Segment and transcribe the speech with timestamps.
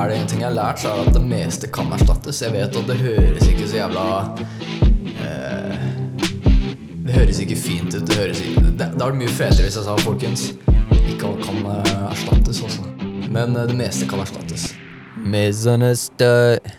[0.00, 2.42] er det en ting jeg har lært, så er det at det meste kan erstattes.
[2.42, 4.04] Jeg vet at det høres ikke så jævla
[5.26, 5.74] eh,
[7.06, 8.06] Det høres ikke fint ut.
[8.08, 10.46] Det høres ikke Det, det hadde vært mye fetere hvis jeg sa, folkens,
[11.04, 12.86] ikke alt kan eh, erstattes, også.
[13.28, 14.70] Men eh, det meste kan erstattes.
[15.16, 16.72] Misunderstood.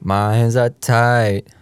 [0.00, 1.54] My hands are tight.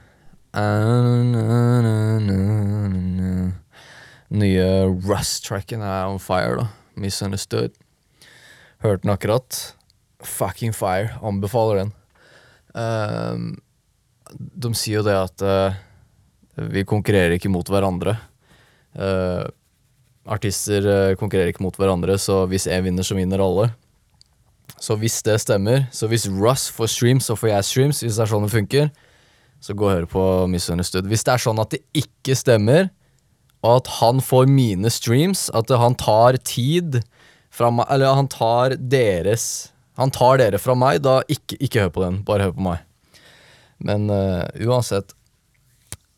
[4.32, 4.66] Nye
[5.04, 6.66] Rust-tracken er on fire, da.
[6.96, 7.76] Misunderstood.
[8.82, 9.74] Hørte den akkurat.
[10.26, 11.16] Fucking fire.
[11.22, 11.92] Anbefaler den.
[12.78, 13.48] Ehm,
[14.32, 15.80] de sier jo det at uh,
[16.72, 18.16] vi konkurrerer ikke mot hverandre.
[18.96, 19.44] Uh,
[20.28, 23.72] artister eh, konkurrerer ikke mot hverandre, så hvis én vinner, så vinner alle.
[24.78, 28.02] Så hvis det stemmer, så hvis Russ får streams, så får jeg streams.
[28.04, 28.92] Hvis det er sånn det funker,
[29.62, 31.08] så gå og hør på Misunderstood.
[31.10, 32.90] Hvis det er sånn at det ikke stemmer,
[33.62, 37.02] og at han får mine streams, at han tar tid
[37.52, 41.92] fra meg Eller han tar deres Han tar dere fra meg, da ikke, ikke hør
[41.92, 42.22] på den.
[42.26, 42.84] Bare hør på meg.
[43.82, 45.14] Men uh, uansett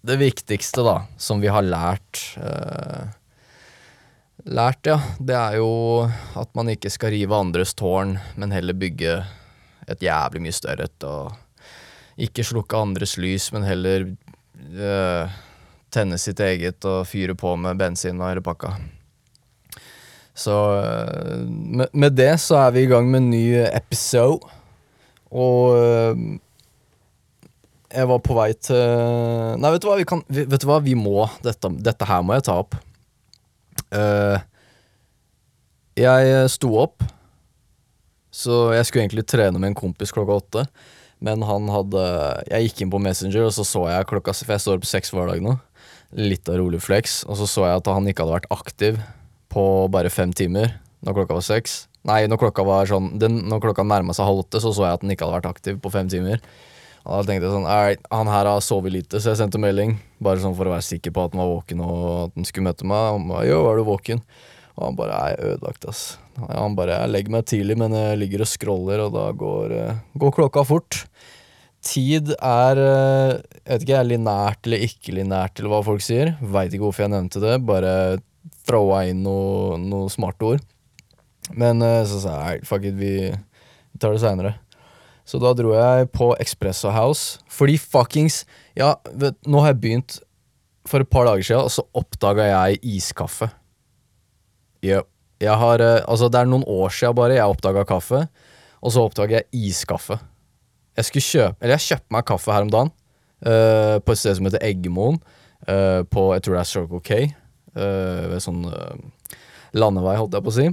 [0.05, 3.09] Det viktigste, da, som vi har lært uh,
[4.45, 5.69] Lært, ja, det er jo
[6.37, 9.15] at man ikke skal rive andres tårn, men heller bygge
[9.89, 11.07] et jævlig mye større et.
[11.09, 11.33] Og
[12.21, 14.05] ikke slukke andres lys, men heller
[14.77, 15.33] uh,
[15.95, 18.75] tenne sitt eget og fyre på med bensin og hele pakka.
[20.35, 24.43] Så eh, med, med det så er vi i gang med en ny episode.
[25.35, 26.25] Og eh,
[27.95, 28.81] jeg var på vei til
[29.63, 32.35] Nei, vet du hva, vi kan Vet du hva, vi må Dette, dette her må
[32.35, 32.75] jeg ta opp.
[33.95, 34.41] Uh,
[35.95, 37.05] jeg sto opp,
[38.35, 40.65] så jeg skulle egentlig trene med en kompis klokka åtte.
[41.23, 42.03] Men han hadde
[42.51, 45.15] Jeg gikk inn på Messenger, og så så jeg klokka For jeg står opp seks
[45.15, 45.55] hver dag nå.
[46.19, 47.23] Litt av rolig flex.
[47.29, 48.99] Og så så jeg at han ikke hadde vært aktiv
[49.55, 50.75] på bare fem timer
[51.05, 51.85] når klokka var seks.
[52.05, 54.99] Nei, når klokka var sånn den, Når klokka nærma seg halv åtte, så så jeg
[54.99, 56.43] at den ikke hadde vært aktiv på fem timer.
[57.05, 59.99] Og da tenkte jeg sånn han her har sovet lite, så jeg sendte melding.
[60.25, 62.71] Bare sånn for å være sikker på at han var våken og at han skulle
[62.71, 63.09] møte meg.
[63.13, 64.25] Han ba, jo, er du våken?
[64.75, 66.03] Og han bare er ødelagt, ass.
[66.41, 70.03] Han bare Jeg legger meg tidlig, men jeg ligger og scroller, og da går, eh,
[70.19, 71.05] går klokka fort.
[71.85, 76.35] Tid er eh, Jeg vet ikke, er linært eller ikke linært, eller hva folk sier.
[76.41, 77.59] Veit ikke hvorfor jeg nevnte det.
[77.69, 77.95] Bare
[78.65, 80.65] throwa inn noe, noe smarte ord.
[81.53, 83.33] Men eh, så sa jeg fuck it, vi
[84.01, 84.55] tar det seinere.
[85.25, 87.41] Så da dro jeg på Expresso House.
[87.49, 88.43] Fordi fuckings
[88.77, 90.19] Ja, vet, nå har jeg begynt
[90.85, 93.49] For et par dager siden, og så oppdaga jeg iskaffe.
[94.85, 95.09] Yep.
[95.45, 98.27] Jeg har eh, Altså, det er noen år siden bare jeg oppdaga kaffe,
[98.85, 100.19] og så oppdaga jeg iskaffe.
[100.95, 102.93] Jeg skulle kjøpe Eller jeg kjøpte meg kaffe her om dagen,
[103.45, 105.23] uh, på et sted som heter Eggemoen,
[105.65, 107.35] Uh, på Jeg tror det
[107.75, 109.31] ved sånn eh,
[109.75, 110.67] landevei, holdt jeg på å si.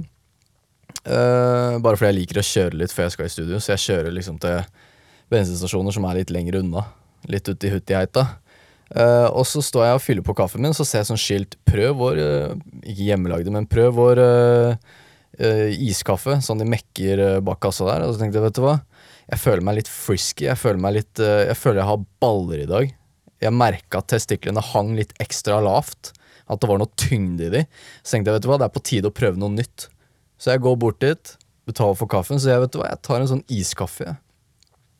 [1.02, 3.84] Eh, bare fordi jeg liker å kjøre litt før jeg skal i studio, så jeg
[3.86, 4.62] kjører liksom til
[5.32, 6.86] bensinstasjoner som er litt lenger unna.
[7.30, 8.26] Litt uti huttiheita.
[8.92, 11.54] Uh, og så står jeg og fyller på kaffen min, så ser jeg sånn skilt
[11.64, 12.50] 'Prøv vår uh,
[12.82, 14.74] Ikke hjemmelagde, men prøv vår uh,
[15.80, 16.42] iskaffe'.
[16.44, 18.04] Sånn de mekker bak kassa der.
[18.04, 18.74] Og så tenkte jeg, vet du hva,
[19.30, 20.44] jeg føler meg litt frisky.
[20.50, 22.92] Jeg føler meg litt Jeg føler jeg har baller i dag.
[23.42, 26.12] Jeg merka at testiklene hang litt ekstra lavt.
[26.52, 27.64] At det var noe tyngde i de.
[28.02, 29.88] Så tenkte jeg, vet du hva, det er på tide å prøve noe nytt.
[30.42, 31.36] Så jeg går bort dit,
[31.68, 34.16] betaler for kaffen, så jeg vet du hva, jeg tar en sånn iskaffe.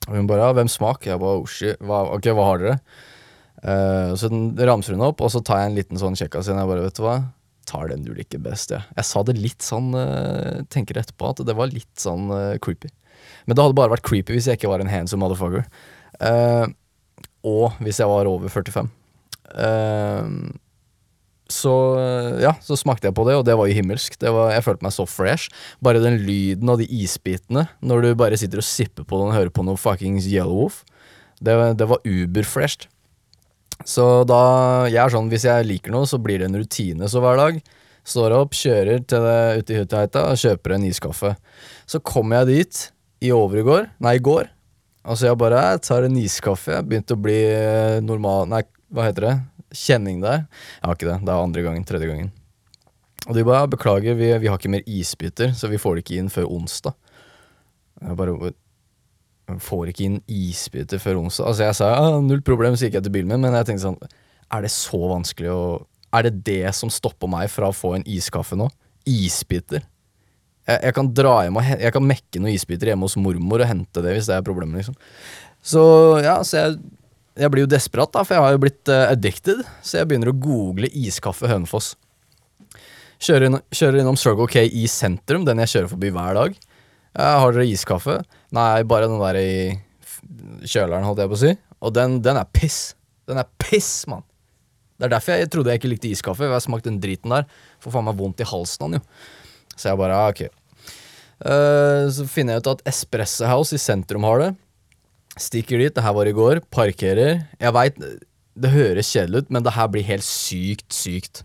[0.09, 1.07] Og hun bare ja, hvem smak?
[1.07, 2.79] Jeg bare oh hva, ok, hva har dere?
[3.63, 6.59] Uh, så den ramser hun opp, og så tar jeg en liten sånn kjekkas igjen.
[6.63, 7.17] Jeg bare, vet du hva,
[7.69, 8.83] tar den du liker best, jeg.
[8.99, 12.91] Jeg sa det litt sånn, uh, tenker etterpå, at det var litt sånn uh, creepy.
[13.47, 15.67] Men det hadde bare vært creepy hvis jeg ikke var en handsome motherfucker.
[17.43, 18.91] og hvis jeg var over 45.
[21.53, 21.75] så
[22.43, 24.17] ja, så smakte jeg på det, og det var jo himmelsk.
[24.23, 25.53] Var, jeg følte meg så fresh.
[25.85, 29.37] Bare den lyden av de isbitene når du bare sitter og sipper på den og
[29.37, 30.83] hører på noe fuckings Yellowwolf,
[31.43, 32.89] det, det var uber-fresht.
[33.89, 34.43] Så da
[34.87, 37.09] Jeg er sånn, hvis jeg liker noe, så blir det en rutine.
[37.11, 37.61] Så hver dag
[38.07, 41.35] står opp, kjører til det ute i Hutaheita og kjøper en iskaffe.
[41.87, 42.83] Så kommer jeg dit
[43.23, 44.51] i overgård, nei, i går.
[45.03, 46.77] Altså jeg bare jeg tar en iskaffe.
[46.77, 47.41] Jeg begynte å bli
[48.07, 48.63] normal Nei,
[48.93, 49.35] hva heter det?
[49.73, 50.47] Kjenning der.
[50.79, 51.19] Jeg har ikke det.
[51.25, 51.85] Det er andre gangen.
[51.89, 52.33] Tredje gangen.
[53.29, 56.19] Og de bare beklager, vi, vi har ikke mer isbiter, så vi får det ikke
[56.19, 56.97] inn før onsdag.
[58.03, 58.53] Jeg bare
[59.63, 61.53] får ikke inn isbiter før onsdag.
[61.53, 63.85] Altså Jeg sa ja, null problem, så gikk jeg til bilen min, men jeg tenkte
[63.85, 63.99] sånn
[64.53, 65.63] Er det så vanskelig å
[66.15, 68.69] Er det det som stopper meg fra å få en iskaffe nå?
[69.09, 69.85] Isbiter.
[70.67, 73.71] Jeg, jeg kan dra hjem og Jeg kan mekke noen isbiter hjemme hos mormor og
[73.71, 74.99] hente det hvis det er problemet, liksom.
[75.63, 75.83] Så
[76.25, 76.79] ja, så jeg,
[77.39, 79.63] jeg blir jo desperat, da, for jeg har jo blitt uh, addicted.
[79.81, 81.95] Så jeg begynner å google iskaffe Hønefoss.
[83.23, 86.59] Kjører, inn, kjører innom Struggle K i sentrum, den jeg kjører forbi hver dag.
[87.17, 88.19] Uh, har dere iskaffe?
[88.55, 89.53] Nei, bare den der i
[90.67, 91.55] kjøleren, holdt jeg på å si.
[91.83, 92.81] Og den, den er piss.
[93.31, 94.27] Den er piss, mann.
[94.99, 96.47] Det er derfor jeg trodde jeg ikke likte iskaffe.
[96.47, 97.47] Jeg Jeg smakte den driten der.
[97.83, 99.01] Får faen meg vondt i halsen av jo.
[99.73, 100.45] Så jeg bare, ah, ok.
[101.43, 104.51] Uh, så finner jeg ut at Espresso House i sentrum har det.
[105.41, 106.61] Stikker dit, det her var i går.
[106.73, 107.47] Parkerer.
[107.61, 107.97] Jeg veit
[108.53, 111.43] det høres kjedelig ut, men det her blir helt sykt, sykt.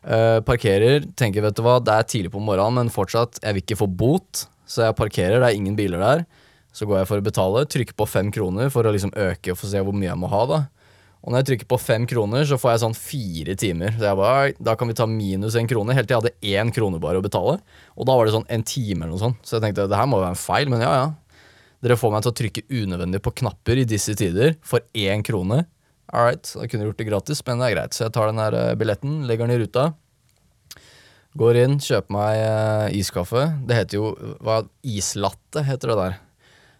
[0.00, 3.64] Uh, parkerer, tenker vet du hva, det er tidlig på morgenen, men fortsatt, jeg vil
[3.66, 4.46] ikke få bot.
[4.68, 6.24] Så jeg parkerer, det er ingen biler der.
[6.72, 9.60] Så går jeg for å betale, trykker på fem kroner for å liksom øke og
[9.60, 10.42] få se hvor mye jeg må ha.
[10.48, 10.58] da
[11.24, 13.96] Og når jeg trykker på fem kroner, så får jeg sånn fire timer.
[13.96, 16.72] Så jeg bare, Da kan vi ta minus en krone, helt til jeg hadde én
[16.72, 17.58] krone bare å betale.
[17.96, 19.40] Og da var det sånn en time eller noe sånt.
[19.42, 21.08] Så jeg tenkte det her må være en feil, men ja ja.
[21.84, 25.62] Dere får meg til å trykke unødvendig på knapper i disse tider for én krone.
[26.08, 27.94] All right, da kunne jeg gjort det gratis, men det er greit.
[27.94, 29.90] Så jeg tar den der eh, billetten, legger den i ruta.
[31.38, 33.44] Går inn, kjøper meg eh, iskaffe.
[33.68, 36.16] Det heter jo hva, islatte, heter det der.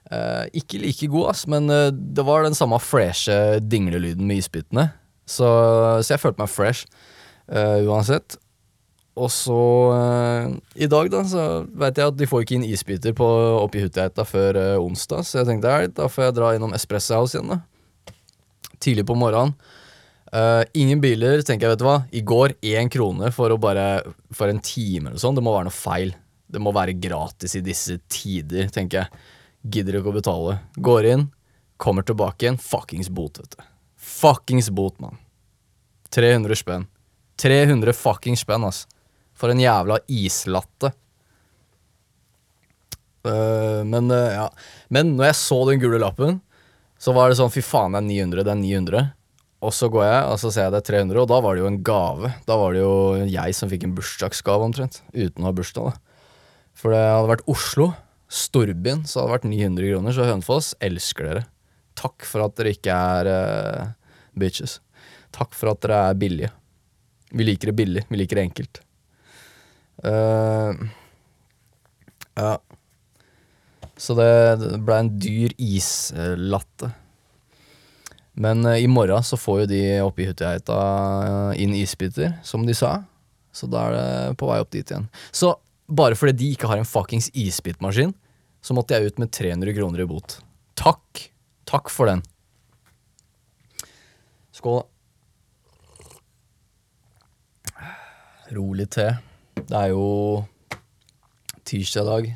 [0.09, 4.89] Eh, ikke like god, ass, men eh, det var den samme freshe dinglelyden med isbitene.
[5.29, 5.47] Så,
[6.00, 6.89] så jeg følte meg fresh
[7.53, 8.39] eh, uansett.
[9.19, 9.59] Og så
[9.94, 10.53] eh,
[10.85, 13.26] I dag, da, så veit jeg at de får ikke inn isbiter på,
[13.59, 17.19] oppi Hutiheita før eh, onsdag, så jeg tenkte ja, da får jeg dra innom Espresso
[17.19, 18.15] House igjen, da.
[18.79, 19.56] Tidlig på morgenen.
[20.32, 21.99] Eh, ingen biler, tenker jeg, vet du hva.
[22.15, 23.88] I går én krone for å bare
[24.37, 25.38] For en time eller sånn.
[25.38, 26.12] Det må være noe feil.
[26.49, 29.25] Det må være gratis i disse tider, tenker jeg.
[29.69, 30.59] Gidder ikke å betale.
[30.81, 31.25] Går inn,
[31.81, 32.61] kommer tilbake igjen.
[32.61, 33.67] Fuckings bot, vet du.
[33.99, 35.19] Fuckings bot, mann.
[36.14, 36.87] 300 spenn.
[37.43, 38.87] 300 fuckings spenn, ass.
[39.38, 40.93] For en jævla islatte.
[43.26, 44.49] Uh, men uh, ja.
[44.94, 46.40] Men når jeg så den gule lappen,
[46.99, 49.06] så var det sånn fy faen, det er 900, det er 900.
[49.58, 51.62] Og så går jeg, og så ser jeg det er 300, og da var det
[51.64, 52.31] jo en gave.
[52.46, 52.96] Da var det jo
[53.26, 55.00] jeg som fikk en bursdagsgave, omtrent.
[55.14, 56.19] Uten å ha bursdag, da.
[56.79, 57.88] For det hadde vært Oslo,
[58.31, 60.14] storbyen, så hadde det vært 900 kroner.
[60.14, 61.44] Så Hønefoss elsker dere.
[61.99, 63.88] Takk for at dere ikke er uh,
[64.38, 64.79] bitches.
[65.35, 66.52] Takk for at dere er billige.
[67.35, 68.82] Vi liker det billig, vi liker det enkelt.
[70.05, 70.73] Eh,
[72.39, 72.55] ja.
[73.99, 74.31] Så det,
[74.62, 76.93] det ble en dyr islatte.
[78.39, 80.77] Men uh, i morgen så får jo de oppe i Hutiheita
[81.27, 83.00] eh, inn isbiter, som de sa.
[83.50, 85.09] Så da er det på vei opp dit igjen.
[85.35, 85.56] Så
[85.91, 88.15] bare fordi de ikke har en fuckings isbitmaskin,
[88.62, 90.39] så måtte jeg ut med 300 kroner i bot.
[90.79, 91.25] Takk.
[91.67, 92.23] Takk for den.
[94.55, 94.85] Skål.
[98.55, 99.11] Rolig te.
[99.69, 100.44] Det er jo
[101.69, 102.31] tirsdag dag.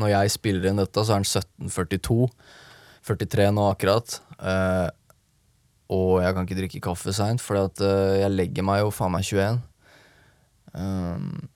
[0.00, 2.30] Når jeg spiller inn dette, så er den 17.42.
[3.04, 4.16] 43 nå akkurat.
[4.40, 4.88] Eh,
[5.90, 9.26] og jeg kan ikke drikke kaffe seint, for eh, jeg legger meg jo faen meg
[9.26, 9.58] 21.
[10.72, 11.48] Um,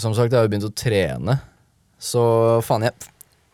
[0.00, 1.34] som sagt, jeg har jo begynt å trene,
[2.00, 2.22] så
[2.64, 3.10] faen, jeg,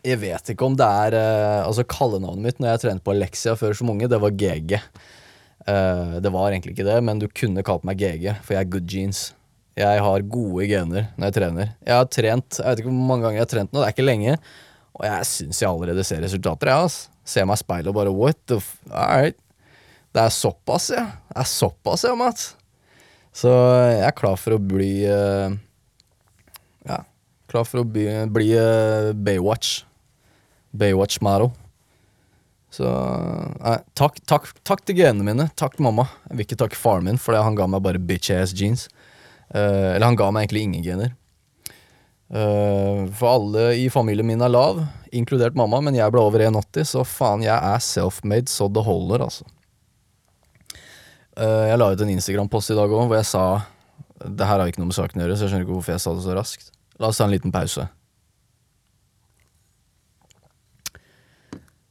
[0.07, 3.57] jeg vet ikke om det er uh, Altså, kallenavnet mitt når jeg trente på Alexia
[3.59, 4.79] før som unge, det var GG.
[5.67, 8.71] Uh, det var egentlig ikke det, men du kunne kalt meg GG, for jeg er
[8.71, 9.27] good jeans.
[9.79, 11.71] Jeg har gode gener når jeg trener.
[11.85, 13.95] Jeg har trent, jeg vet ikke hvor mange ganger jeg har trent nå, det er
[13.95, 14.35] ikke lenge.
[14.97, 16.97] Og jeg syns jeg allerede ser resultater, jeg, ass.
[17.31, 18.73] Ser meg i speilet og bare what the f...
[18.89, 19.37] Alright.
[20.11, 21.05] Det er såpass, ja.
[21.29, 22.49] Det er såpass, ja, Mats.
[23.31, 23.51] Så
[23.87, 25.53] jeg er klar for å bli uh,
[26.83, 26.97] Ja,
[27.47, 28.03] klar for å bli,
[28.35, 29.85] bli uh, Baywatch.
[30.75, 31.53] Baywatch Maro.
[32.71, 35.47] Så nei, takk, takk, takk til genene mine.
[35.59, 36.09] Takk mamma.
[36.27, 38.89] Jeg vil ikke takke faren min, for han ga meg bare bitch ass jeans.
[39.53, 41.15] Eh, eller han ga meg egentlig ingen gener.
[42.31, 44.77] Uh, for alle i familien min er lav,
[45.11, 49.25] inkludert mamma, men jeg ble over 1,80, så faen, jeg er self-made så det holder,
[49.25, 49.43] altså.
[51.35, 53.43] Uh, jeg la ut en Instagram-post i dag òg hvor jeg sa
[54.19, 56.03] Det her har ikke noe med saken å gjøre, så jeg skjønner ikke hvorfor jeg
[56.03, 56.71] sa det så raskt.
[57.01, 57.87] La oss ta en liten pause.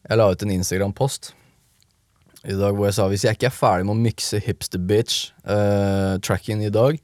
[0.08, 1.34] Jeg la ut en Instagram-post
[2.48, 5.34] i dag hvor jeg sa hvis jeg ikke er ferdig med å mikse hipster bitch
[5.44, 6.96] uh, tracken i dag,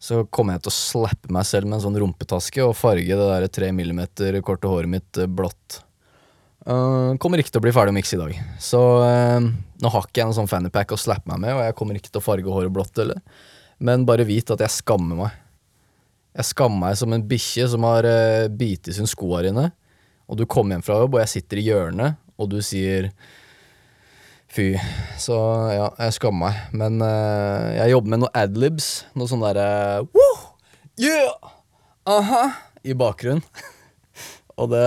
[0.00, 3.26] så kommer jeg til å slappe meg selv med en sånn rumpetaske og farge det
[3.28, 5.82] der tre millimeter korte håret mitt eh, blått.
[6.64, 8.32] Uh, kommer ikke til å bli ferdig å mikse i dag.
[8.60, 11.76] Så uh, nå har ikke jeg noen sånn fannypack å slappe meg med, og jeg
[11.76, 13.20] kommer ikke til å farge håret blått heller.
[13.80, 15.36] Men bare vit at jeg skammer meg.
[16.36, 19.68] Jeg skammer meg som en bikkje som har uh, bitt i sin sko her inne,
[20.30, 23.10] og du kommer hjem fra jobb, og jeg sitter i hjørnet, og du sier
[24.54, 24.74] fy.
[25.20, 25.36] Så
[25.72, 26.60] ja, jeg skammer meg.
[26.76, 28.90] Men uh, jeg jobber med noe adlibs.
[29.18, 30.36] Noe sånn derre Woo!
[31.00, 31.52] Yeah!
[32.10, 32.44] Aha!
[32.84, 33.44] I bakgrunnen.
[34.60, 34.84] og det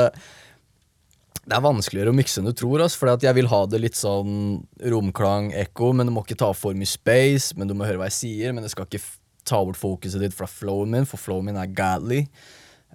[1.43, 3.97] det er vanskeligere å mikse enn du tror, ass, fordi jeg vil ha det litt
[3.99, 4.61] sånn
[4.93, 8.07] romklang, ekko, men det må ikke ta for mye space, men du må høre hva
[8.07, 9.01] jeg sier, men det skal ikke
[9.43, 12.21] ta bort fokuset ditt fra flowen min, for flowen min er godly.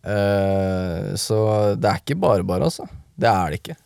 [0.00, 1.42] Uh, så
[1.76, 2.88] det er ikke bare bare, altså.
[3.18, 3.76] Det er det ikke.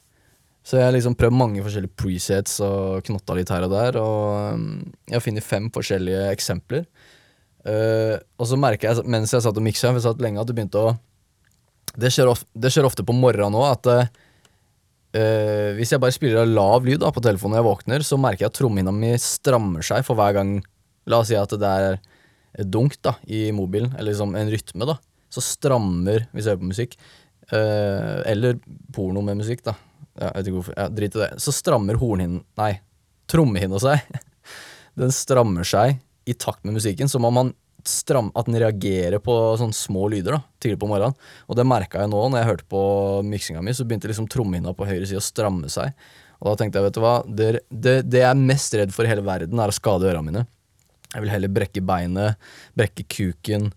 [0.63, 4.55] Så jeg har liksom prøvd mange forskjellige presets og knotta litt her og der, og
[4.55, 4.67] um,
[5.09, 6.85] jeg har funnet fem forskjellige eksempler.
[7.67, 10.95] Uh, og så merker jeg mens jeg satt og miksa, at det begynte å
[11.93, 16.41] Det skjer, of, det skjer ofte på morgenen òg, at uh, hvis jeg bare spiller
[16.41, 19.13] av lav lyd da, på telefonen når jeg våkner, så merker jeg at trommehinna mi
[19.21, 20.61] strammer seg for hver gang
[21.11, 21.97] La oss si at det er
[22.63, 24.95] et dunk da, i mobilen, eller liksom en rytme, da.
[25.33, 26.95] Så strammer, hvis jeg hører på musikk,
[27.51, 28.61] uh, eller
[28.95, 29.75] porno med musikk, da.
[30.19, 31.31] Jeg vet ikke hvorfor, ja, Drit i det.
[31.41, 32.73] Så strammer hornhinnen Nei,
[33.33, 34.05] trommehinna seg.
[35.01, 37.53] Den strammer seg i takt med musikken, som om man
[37.89, 41.17] stram, at den reagerer på sånne små lyder da, tidlig på morgenen.
[41.51, 42.83] Og det merka jeg nå når jeg hørte på
[43.27, 45.91] miksinga mi, så begynte liksom trommehinna på høyre side å stramme seg.
[46.43, 49.07] Og da tenkte jeg, vet du hva, det, det, det jeg er mest redd for
[49.07, 50.45] i hele verden, er å skade ørene mine.
[51.13, 53.69] Jeg vil heller brekke beinet, brekke kuken.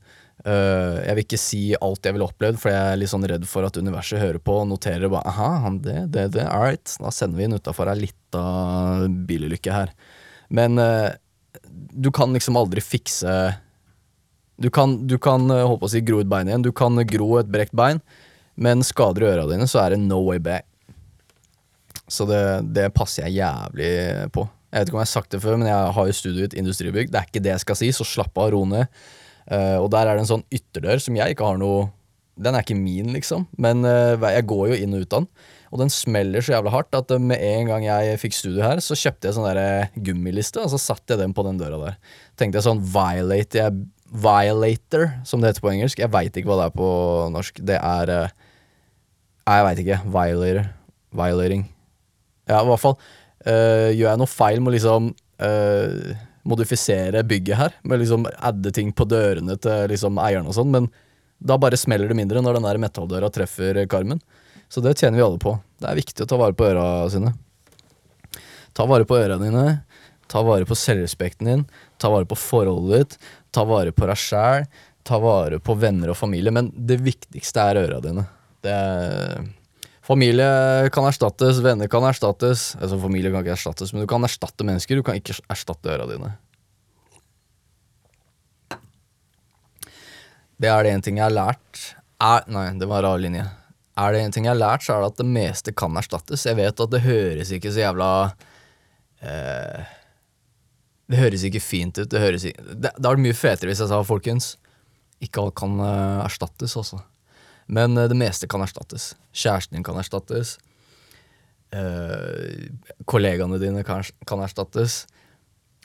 [0.46, 3.48] Uh, jeg vil ikke si alt jeg ville opplevd, for jeg er litt sånn redd
[3.50, 7.10] for at universet hører på og noterer bare aha, det, det, det, all right, da
[7.10, 8.44] sender vi inn utafor ei lita
[9.26, 9.96] bilulykke her.
[10.54, 11.10] Men uh,
[11.66, 13.32] du kan liksom aldri fikse
[14.62, 17.02] Du kan, du kan uh, holdt på å si gro ut beinet igjen, du kan
[17.10, 18.04] gro et brekt bein,
[18.56, 20.70] men skader du øra dine, så er det no way back.
[22.08, 22.44] Så det,
[22.78, 24.46] det passer jeg jævlig på.
[24.70, 26.62] Jeg vet ikke om jeg har sagt det før, men jeg har jo studiet i
[26.62, 27.10] industribygg.
[27.10, 28.86] Det er ikke det jeg skal si, så slapp av, ro ned.
[29.46, 31.92] Uh, og der er det en sånn ytterdør som jeg ikke har noe
[32.42, 35.28] Den er ikke min, liksom, men uh, jeg går jo inn og ut av den.
[35.72, 38.82] Og den smeller så jævla hardt at uh, med en gang jeg fikk studio her,
[38.84, 42.00] så kjøpte jeg sånn der gummiliste, og så satte jeg den på den døra der.
[42.36, 43.86] Tenkte jeg sånn violate jeg,
[44.16, 46.00] Violator, som det heter på engelsk.
[46.00, 46.90] Jeg veit ikke hva det er på
[47.34, 47.58] norsk.
[47.68, 48.12] Det er
[49.46, 49.98] Nei, jeg veit ikke.
[50.14, 50.60] Violator.
[51.16, 51.66] Violating.
[52.50, 52.96] Ja, i hvert fall.
[53.46, 56.14] Uh, gjør jeg noe feil med liksom uh,
[56.46, 60.90] modifisere bygget her, med liksom adde ting på dørene til liksom eieren og sånn, men
[61.42, 64.22] da bare smeller det mindre når den der metalldøra treffer karmen.
[64.70, 65.56] Så det tjener vi alle på.
[65.82, 67.34] Det er viktig å ta vare på øra sine.
[68.76, 69.66] Ta vare på øra dine,
[70.32, 71.66] ta vare på selvrespekten din,
[72.02, 73.20] ta vare på forholdet ditt,
[73.56, 74.66] ta vare på deg sjæl,
[75.06, 78.26] ta vare på venner og familie, men det viktigste er øra dine.
[78.66, 79.46] Det er
[80.06, 82.74] Familie kan erstattes, venner kan erstattes.
[82.78, 85.00] Altså Familie kan ikke erstattes, men du kan erstatte mennesker.
[85.00, 86.36] Du kan ikke erstatte øra dine.
[90.62, 91.82] Det er det en ting jeg har lært
[92.22, 93.44] er, Nei, det var rar linje.
[93.96, 96.46] Er det en ting jeg har lært, så er det at det meste kan erstattes.
[96.48, 98.10] Jeg vet at det høres ikke så jævla
[99.24, 99.92] eh,
[101.12, 102.10] Det høres ikke fint ut.
[102.12, 104.56] Det høres ikke, det, det vært mye fetere hvis jeg sa, folkens,
[105.24, 107.00] ikke alt kan uh, erstattes, også.
[107.66, 109.14] Men uh, det meste kan erstattes.
[109.36, 110.56] Kjæresten din kan erstattes.
[111.76, 112.72] Uh,
[113.10, 115.04] kollegaene dine kan, kan erstattes.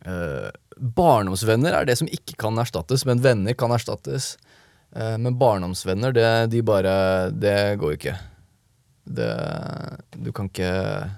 [0.05, 4.37] Uh, barndomsvenner er det som ikke kan erstattes, men venner kan erstattes.
[4.91, 8.15] men barndomsvenner, det, de bare Det går ikke.
[9.05, 9.29] Det
[10.17, 11.11] Du kan ikke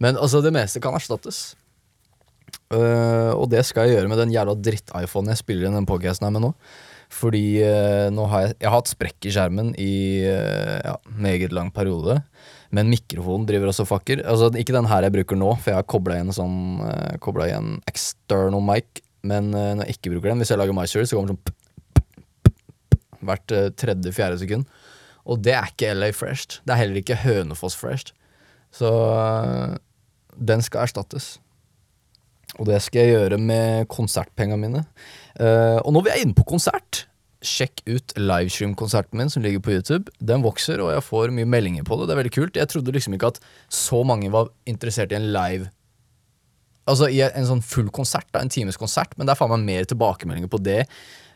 [0.00, 1.54] Men altså, det meste kan erstattes.
[2.72, 6.34] Og det skal jeg gjøre med den jævla dritt-iPhonen jeg spiller inn den podcasten her
[6.34, 6.52] med nå.
[7.08, 9.92] Fordi uh, nå har jeg, jeg har hatt sprekk i skjermen i
[10.28, 12.18] uh, ja, meget lang periode.
[12.74, 14.20] Men mikrofonen driver også fucker.
[14.28, 17.78] Altså, ikke den her jeg bruker nå, for jeg har kobla igjen sånn uh, igjen
[17.88, 19.00] external mic.
[19.24, 21.56] Men uh, når jeg ikke bruker den, hvis jeg lager MySeries, så kommer det sånn
[23.28, 23.50] hvert
[23.80, 24.68] tredje-fjerde sekund.
[25.28, 26.60] Og det er ikke LA Fresh.
[26.62, 28.12] Det er heller ikke Hønefoss Fresh.
[28.72, 28.88] Så
[30.38, 31.38] den skal erstattes.
[32.58, 34.82] Og det skal jeg gjøre med konsertpengene mine.
[35.38, 37.04] Uh, og når vi er inne på konsert,
[37.44, 40.10] sjekk ut livestream-konserten min som ligger på YouTube.
[40.18, 42.08] Den vokser, og jeg får mye meldinger på det.
[42.08, 42.58] Det er veldig kult.
[42.58, 45.70] Jeg trodde liksom ikke at så mange var interessert i en live
[46.88, 49.64] Altså i en sånn full konsert, da, en times konsert, men det er faen meg
[49.66, 50.78] mer tilbakemeldinger på det.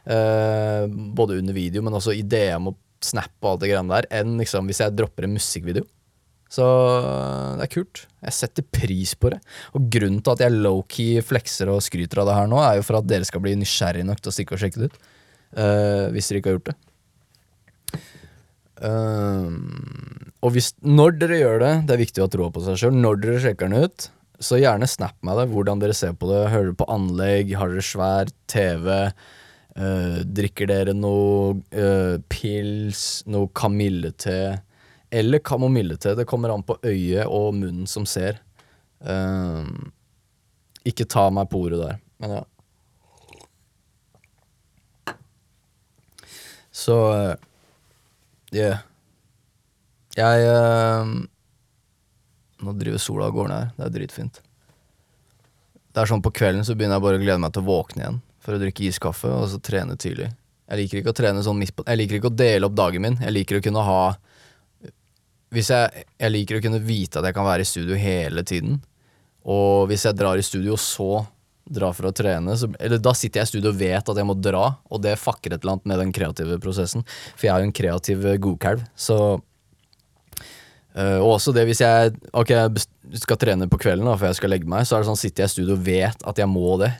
[0.09, 4.07] Uh, både under video, men også i DM og Snap og alt det greiene der,
[4.17, 5.85] enn liksom hvis jeg dropper en musikkvideo.
[6.53, 6.65] Så
[7.57, 8.05] det er kult.
[8.21, 9.41] Jeg setter pris på det.
[9.77, 12.87] Og grunnen til at jeg low-key flekser og skryter av det her nå, er jo
[12.87, 14.99] for at dere skal bli nysgjerrige nok til å stikke og sjekke det ut.
[15.53, 16.79] Uh, hvis dere ikke har gjort det.
[18.83, 19.49] Uh,
[20.43, 22.99] og hvis, når dere gjør det, det er viktig å ha troa på seg sjøl,
[22.99, 24.09] når dere sjekker den ut,
[24.43, 26.43] så gjerne snap meg det, hvordan dere ser på det.
[26.53, 27.55] Hører dere på anlegg?
[27.57, 28.91] Har dere svær TV?
[29.73, 31.57] Uh, drikker dere noe
[32.29, 33.23] pils?
[33.33, 34.37] Noe kamillete?
[35.13, 36.15] Eller kamomillete.
[36.17, 38.39] Det kommer an på øyet og munnen som ser.
[39.05, 39.93] Um,
[40.89, 42.45] ikke ta meg på ordet der, men ja.
[46.73, 46.97] Så
[48.55, 48.81] yeah.
[50.17, 51.13] Jeg uh,
[52.63, 53.71] Nå driver sola og går her.
[53.77, 54.41] Det er dritfint.
[55.93, 58.05] Det er sånn På kvelden så begynner jeg bare å glede meg til å våkne
[58.05, 60.33] igjen for å drikke iskaffe og så trene tidlig.
[60.73, 63.05] Jeg liker ikke å trene sånn midt på Jeg liker ikke å dele opp dagen
[63.05, 63.19] min.
[63.21, 64.03] Jeg liker å kunne ha
[65.53, 68.81] Hvis jeg, jeg liker å kunne vite at jeg kan være i studio hele tiden.
[69.43, 71.25] Og hvis jeg drar i studio, og så
[71.73, 74.27] drar for å trene, så, eller da sitter jeg i studio og vet at jeg
[74.29, 77.05] må dra, og det fucker et eller annet med den kreative prosessen.
[77.37, 79.19] For jeg er jo en kreativ eh, godkalv, så
[80.93, 84.37] Uh, og også det hvis jeg Ok, jeg skal trene på kvelden da, før jeg
[84.43, 86.51] skal legge meg, så er det sånn sitter jeg i studio og vet at jeg
[86.53, 86.91] må det.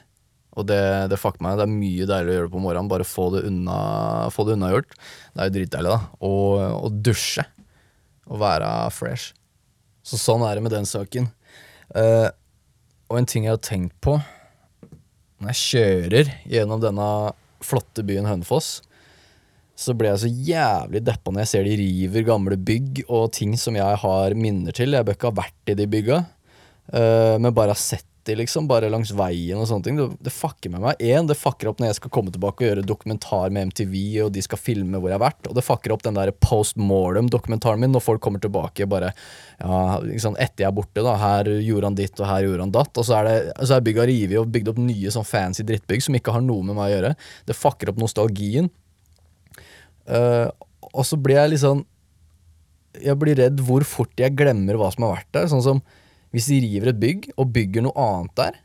[0.57, 1.59] Og det, det fucker meg.
[1.59, 2.89] Det er mye deiligere å gjøre det på morgenen.
[2.89, 3.77] Bare få det unna
[4.33, 4.97] Få det unnagjort.
[4.97, 6.25] Det er jo dritdeilig, da.
[6.25, 7.45] Og, og dusje.
[8.31, 9.33] Og være fresh.
[10.03, 11.29] Så sånn er det med den saken.
[11.95, 12.29] Uh,
[13.11, 14.17] og en ting jeg har tenkt på
[15.43, 17.05] når jeg kjører gjennom denne
[17.63, 18.77] flotte byen Hønefoss,
[19.75, 23.57] så blir jeg så jævlig deppa når jeg ser de river gamle bygg og ting
[23.59, 24.95] som jeg har minner til.
[24.95, 26.21] Jeg bør ikke ha vært i de bygga,
[26.95, 29.97] uh, men bare har sett de, liksom, bare langs veien og sånne ting.
[29.99, 31.01] Det, det fucker med meg.
[31.03, 34.29] Én, det fucker opp når jeg skal komme tilbake og gjøre dokumentar med MTV, og
[34.35, 35.49] de skal filme hvor jeg har vært.
[35.49, 39.99] Og det fucker opp den der post mortem-dokumentaren min når folk kommer tilbake bare ja,
[40.05, 41.03] liksom, etter jeg er borte.
[41.03, 43.01] da, Her gjorde han ditt, og her gjorde han datt.
[43.01, 46.05] Og så er, det, så er bygga revet og bygd opp nye sånn fancy drittbygg
[46.07, 47.15] som ikke har noe med meg å gjøre.
[47.49, 48.71] Det fucker opp nostalgien.
[50.07, 50.47] Uh,
[50.93, 51.85] og så blir jeg sånn
[52.99, 55.51] Jeg blir redd hvor fort jeg glemmer hva som har vært der.
[55.51, 55.83] Sånn som
[56.33, 58.57] hvis de river et bygg og bygger noe annet der,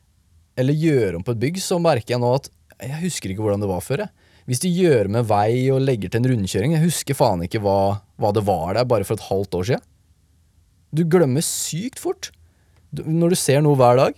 [0.58, 2.48] eller gjør om på et bygg, så merker jeg nå at
[2.78, 4.04] jeg husker ikke hvordan det var før.
[4.06, 4.28] Jeg.
[4.48, 8.00] Hvis de gjør med vei og legger til en rundkjøring, jeg husker faen ikke hva,
[8.16, 9.86] hva det var der bare for et halvt år siden.
[10.96, 12.30] Du glemmer sykt fort
[12.88, 14.16] du, når du ser noe hver dag.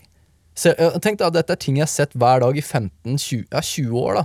[0.60, 3.98] Tenk deg at dette er ting jeg har sett hver dag i 15-20 ja, 20
[3.98, 4.20] år.
[4.20, 4.24] da.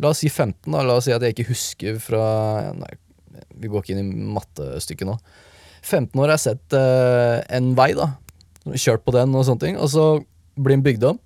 [0.00, 0.80] La oss si 15, da.
[0.86, 2.24] La oss si at jeg ikke husker fra
[2.78, 2.94] Nei,
[3.60, 5.18] vi går ikke inn i mattestykket nå.
[5.82, 8.12] 15 år har jeg sett uh, en vei, da.
[8.70, 9.78] Kjørt på den og sånne ting.
[9.80, 10.06] Og så
[10.54, 11.20] blir den bygd om.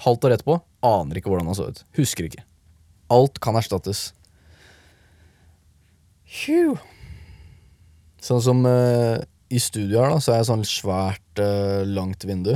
[0.00, 0.56] Halvt år etterpå.
[0.86, 1.84] Aner ikke hvordan han så ut.
[1.98, 2.44] Husker ikke.
[3.12, 4.10] Alt kan erstattes.
[6.30, 6.76] Phew.
[8.22, 9.20] Sånn som uh,
[9.50, 12.54] i studio her, da, så er jeg sånn svært, uh, langt vindu.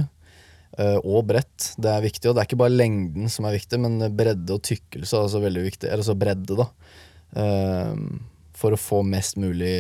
[0.79, 1.73] Uh, og bredt.
[1.79, 2.31] Det er viktig.
[2.31, 5.43] Og det er ikke bare lengden som er viktig, men bredde og tykkelse er også
[5.45, 5.91] veldig viktig.
[5.91, 6.71] Eller så bredde, da.
[8.55, 9.75] for å få mest mulig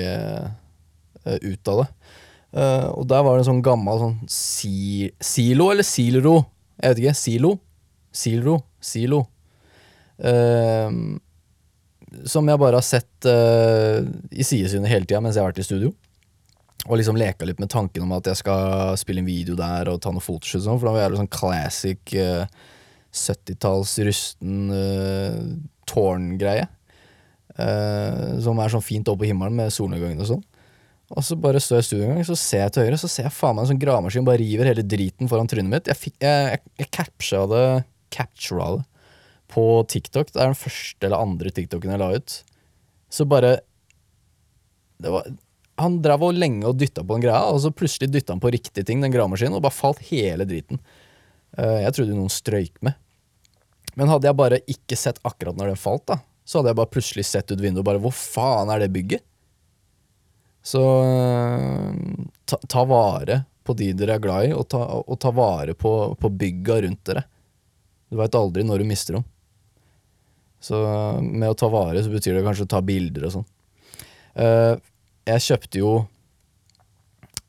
[1.24, 1.86] ut av det.
[2.54, 6.36] Uh, og der var det en sånn gammel sånn si, silo, eller silro?
[6.78, 7.14] Jeg vet ikke.
[7.18, 7.50] Silo?
[8.14, 8.60] Silro?
[8.78, 9.24] Silo.
[10.22, 11.18] Uh,
[12.30, 15.66] som jeg bare har sett uh, i sidesynet hele tida mens jeg har vært i
[15.66, 15.90] studio.
[16.84, 19.98] Og liksom leka litt med tanken om at jeg skal spille en video der og
[20.04, 20.62] ta noen fotoshoot.
[20.62, 22.14] Sånn, for da var jeg sånn classic
[23.14, 24.58] 70-talls rusten
[25.88, 26.66] tårngreie.
[28.44, 30.44] som er sånn fint oppe på himmelen med solnedgangen og sånn.
[31.12, 33.10] Og så bare står jeg i studio en gang, så ser jeg til høyre, så
[33.12, 35.90] ser jeg faen meg en sånn gravemaskin bare river hele driten foran trynet mitt.
[35.90, 37.64] Jeg, fikk, jeg, jeg, jeg det,
[38.14, 38.82] det
[39.54, 40.32] på TikTok.
[40.32, 42.36] Det er den første eller andre TikToken jeg la ut.
[43.12, 43.58] Så bare
[45.02, 45.28] det var,
[45.82, 48.52] Han drev og lenge og dytta på den greia, og så plutselig dytta han på
[48.54, 50.78] riktig ting, den gravemaskinen, og bare falt hele driten.
[51.58, 52.94] Uh, jeg trodde noen strøyk med.
[53.98, 56.92] Men hadde jeg bare ikke sett akkurat når den falt, da, så hadde jeg bare
[56.94, 59.26] plutselig sett ut vinduet og bare Hvor faen er det bygget?
[60.64, 60.80] Så
[62.48, 65.92] ta, ta, vare på de dere er glad i, og ta, og ta vare på,
[66.20, 67.26] på bygga rundt dere.
[68.08, 69.26] Du veit aldri når du mister dem.
[70.64, 70.80] Så
[71.20, 73.46] med å ta vare så betyr det kanskje å ta bilder og sånn.
[74.34, 74.80] Uh,
[75.28, 75.90] jeg kjøpte jo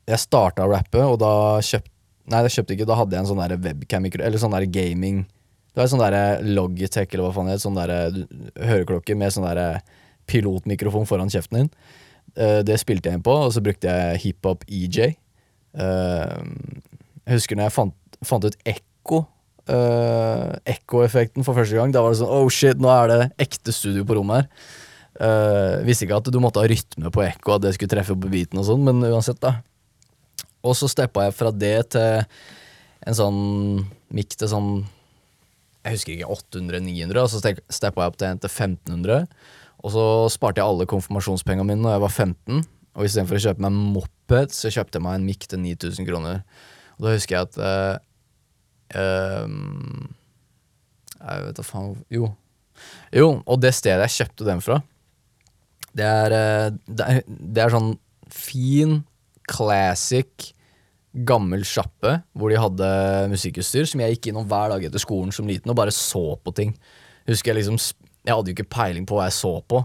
[0.06, 1.90] Jeg starta å rappe, og da kjøpte
[2.26, 5.20] Nei, jeg kjøpte ikke, da hadde jeg en sånn der webcam, eller sånn der gaming
[5.26, 7.92] Det var en sånn der Logitech eller hva faen det het, sånn der
[8.70, 9.60] høreklokke med sånn der
[10.26, 11.68] pilotmikrofon foran kjeften din.
[12.36, 15.16] Uh, det spilte jeg inn på, og så brukte jeg hiphop EJ.
[15.76, 16.42] Uh,
[17.26, 19.24] jeg husker når jeg fant, fant ut ekko.
[19.66, 21.94] Uh, Ekkoeffekten for første gang.
[21.94, 24.74] Da var det sånn oh shit, nå er det ekte studio på rommet her.
[25.16, 28.30] Uh, visste ikke at du måtte ha rytme på ekko, at det skulle treffe på
[28.30, 29.56] beaten og sånn, men uansett, da.
[30.66, 32.26] Og så steppa jeg fra det til
[33.06, 33.40] en sånn
[34.14, 34.70] mikk til sånn
[35.86, 37.38] Jeg husker ikke, 800-900, og så
[37.70, 39.26] steppa jeg opp til en til 1500.
[39.84, 42.64] Og så sparte jeg alle konfirmasjonspengene mine da jeg var 15.
[42.96, 46.08] Og istedenfor å kjøpe meg en moped, så kjøpte jeg meg en Mic til 9000
[46.08, 46.42] kroner.
[46.96, 47.96] Og da husker jeg at uh,
[48.96, 49.46] uh,
[51.20, 52.32] Jeg vet da faen Jo.
[53.12, 54.82] Jo, og det stedet jeg kjøpte den fra,
[55.96, 57.94] det er, uh, det er, det er sånn
[58.32, 58.98] fin,
[59.48, 60.50] classic,
[61.24, 62.88] gammel sjappe hvor de hadde
[63.32, 66.52] musikkutstyr som jeg gikk innom hver dag etter skolen som liten og bare så på
[66.56, 66.74] ting.
[67.28, 67.78] Husker jeg liksom
[68.26, 69.84] jeg hadde jo ikke peiling på hva jeg så på.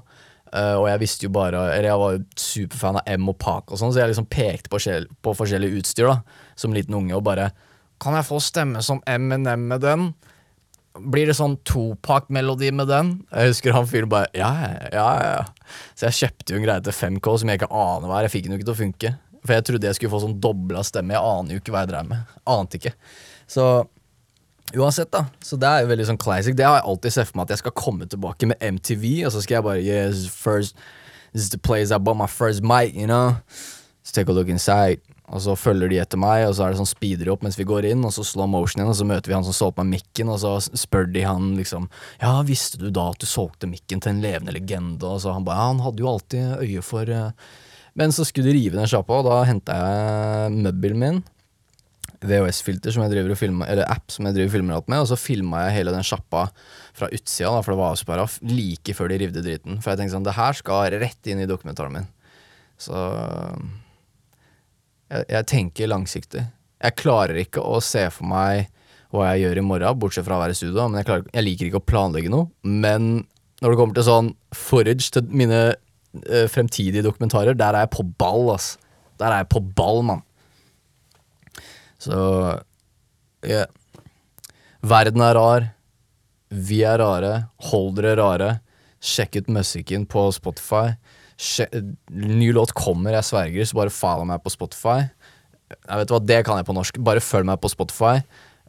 [0.51, 3.79] Uh, og jeg visste jo bare Eller jeg var superfan av M og Park og
[3.79, 4.81] sånn, så jeg liksom pekte på,
[5.23, 6.17] på forskjellig utstyr da
[6.59, 7.53] som liten unge og bare
[8.03, 10.09] Kan jeg få stemme som Eminem med den?
[10.99, 13.11] blir det sånn Topak-melodi med den?
[13.31, 14.49] Jeg husker han fyren bare ja,
[14.91, 15.77] ja, ja.
[15.95, 18.27] Så jeg kjøpte jo en greie til 5K som jeg ikke aner hva er.
[18.27, 19.13] Jeg fikk den jo ikke til å funke.
[19.41, 21.15] For jeg trodde jeg skulle få sånn dobla stemme.
[21.15, 22.35] Jeg aner jo ikke hva jeg drev med.
[22.51, 22.93] Ante ikke.
[23.49, 23.67] Så
[24.77, 25.25] uansett, da.
[25.43, 26.55] Så det er jo veldig sånn classic.
[26.57, 29.35] Det har jeg alltid sett for meg at jeg skal komme tilbake med MTV, og
[29.35, 30.79] så skal jeg bare yes, first,
[31.31, 33.37] This is the place I bought my first mic, you know.
[34.03, 34.99] Let's take a look inside.
[35.31, 37.63] Og så følger de etter meg, og så er det sånn speeder opp mens vi
[37.67, 40.01] går inn, og så slow motion igjen, og så møter vi han som solgte meg
[40.01, 41.87] mikken, og så spør de han liksom
[42.19, 45.07] Ja, visste du da at du solgte mikken til en levende legende?
[45.07, 47.31] Og så han bare Ja, han hadde jo alltid øye for uh...
[47.95, 51.23] Men så skulle de rive den sjappa, og da henta jeg møbelen min.
[52.21, 55.01] VHS-filter som jeg driver og filmer, eller app som jeg driver og filmer alt med,
[55.01, 56.47] og så filma jeg hele den sjappa
[56.97, 59.79] fra utsida, da, for det var avsperra like før de rivde driten.
[59.81, 62.09] For jeg tenkte sånn, det her skal rett inn i dokumentaren min.
[62.81, 62.97] Så
[65.11, 66.45] jeg, jeg tenker langsiktig.
[66.81, 68.69] Jeg klarer ikke å se for meg
[69.11, 70.87] hva jeg gjør i morgen, bortsett fra å være i studio.
[70.87, 72.47] Men jeg, klarer, jeg liker ikke å planlegge noe.
[72.63, 73.11] Men
[73.61, 78.05] når det kommer til sånn forage til mine uh, fremtidige dokumentarer, der er jeg på
[78.21, 78.75] ball, ass.
[79.21, 80.23] Der er jeg på ball, mann.
[82.01, 82.17] Så
[83.45, 83.69] yeah.
[84.81, 85.69] Verden er rar.
[86.51, 87.33] Vi er rare.
[87.69, 88.51] Hold dere rare.
[89.01, 90.95] Sjekk ut musikken på Spotify.
[92.11, 95.07] Ny låt kommer, jeg sverger, så bare follow meg på Spotify.
[95.71, 96.99] Jeg vet hva, Det kan jeg på norsk.
[97.01, 98.19] Bare følg meg på Spotify,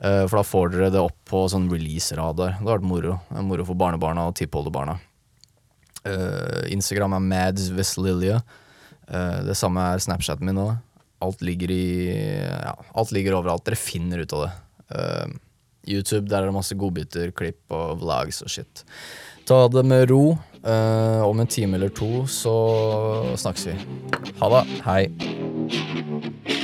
[0.05, 2.57] uh, for da får dere det opp på sånn release-radar.
[2.57, 3.19] Det har vært moro.
[3.43, 4.99] moro for barnebarna og tippoldebarna.
[6.07, 8.41] Uh, Instagram er Mads Veslilja.
[9.11, 10.71] Uh, det samme er Snapchaten min nå.
[11.23, 13.65] Alt ligger i Ja, alt ligger overalt.
[13.67, 14.53] Dere finner ut av det.
[14.93, 15.39] Uh,
[15.89, 18.85] YouTube, der er det masse godbiter, klipp og vlogs og shit.
[19.49, 20.37] Ta det med ro.
[20.63, 22.55] Uh, om en time eller to så
[23.35, 23.79] snakkes vi.
[24.39, 24.65] Ha det.
[24.87, 26.61] Hei.